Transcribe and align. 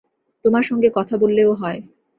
তোমার 0.45 0.63
সঙ্গে 0.63 0.89
কথা 0.95 1.15
বললেও 1.17 1.51
হয়। 1.53 1.79